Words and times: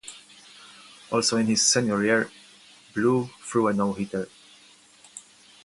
Also 1.11 1.37
in 1.37 1.45
his 1.45 1.63
senior 1.63 2.03
year, 2.03 2.31
Blue 2.95 3.29
threw 3.43 3.67
a 3.67 3.73
no-hitter. 3.73 4.27